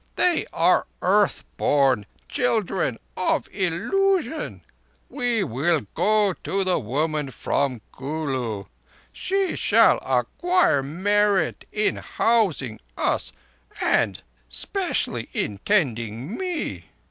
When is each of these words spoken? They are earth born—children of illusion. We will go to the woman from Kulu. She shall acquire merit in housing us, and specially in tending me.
They 0.15 0.47
are 0.51 0.87
earth 1.03 1.43
born—children 1.57 2.97
of 3.15 3.47
illusion. 3.51 4.65
We 5.09 5.43
will 5.43 5.81
go 5.93 6.33
to 6.43 6.63
the 6.63 6.79
woman 6.79 7.29
from 7.29 7.81
Kulu. 7.95 8.65
She 9.13 9.55
shall 9.55 9.99
acquire 10.01 10.81
merit 10.81 11.65
in 11.71 11.97
housing 11.97 12.79
us, 12.97 13.31
and 13.79 14.23
specially 14.49 15.29
in 15.33 15.59
tending 15.65 16.35
me. 16.35 16.85